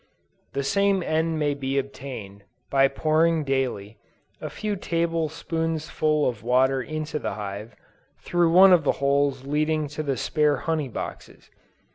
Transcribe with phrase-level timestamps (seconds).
[0.53, 3.99] The same end may be obtained, by pouring daily,
[4.41, 7.75] a few table spoonsfull of water into the hive,
[8.23, 11.51] through one of the holes leading to the spare honey boxes.